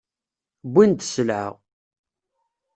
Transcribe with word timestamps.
Wwin-d 0.69 0.99
sselɛa. 1.05 1.47